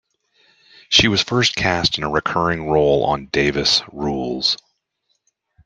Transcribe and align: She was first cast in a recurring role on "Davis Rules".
She 0.89 1.07
was 1.07 1.21
first 1.21 1.55
cast 1.55 1.99
in 1.99 2.03
a 2.03 2.09
recurring 2.09 2.67
role 2.67 3.05
on 3.05 3.27
"Davis 3.27 3.83
Rules". 3.93 4.57